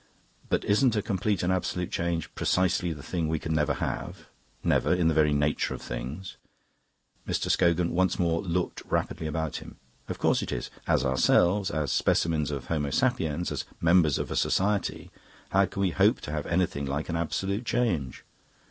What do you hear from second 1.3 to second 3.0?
and absolute change precisely